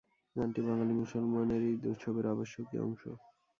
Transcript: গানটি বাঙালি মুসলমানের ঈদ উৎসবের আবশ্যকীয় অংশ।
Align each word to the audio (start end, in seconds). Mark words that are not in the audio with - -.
গানটি 0.35 0.61
বাঙালি 0.67 0.93
মুসলমানের 1.01 1.61
ঈদ 1.71 1.81
উৎসবের 1.91 2.25
আবশ্যকীয় 2.33 2.81
অংশ। 2.87 3.03